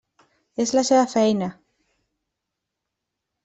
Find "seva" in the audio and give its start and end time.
0.89-1.03